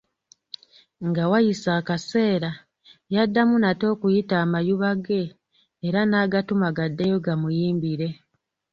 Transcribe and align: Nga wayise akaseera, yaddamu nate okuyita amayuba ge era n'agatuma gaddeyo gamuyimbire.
Nga 1.07 1.23
wayise 1.31 1.69
akaseera, 1.79 2.51
yaddamu 3.13 3.55
nate 3.61 3.85
okuyita 3.93 4.35
amayuba 4.45 4.89
ge 5.05 5.23
era 5.87 6.01
n'agatuma 6.05 6.67
gaddeyo 6.77 7.17
gamuyimbire. 7.25 8.09